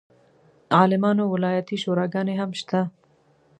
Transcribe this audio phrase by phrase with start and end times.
[0.77, 2.81] عالمانو ولایتي شوراګانې هم شته.